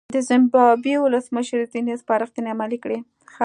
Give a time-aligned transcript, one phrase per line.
[0.15, 2.99] د زیمبابوې ولسمشر ځینې سپارښتنې عملي کړې.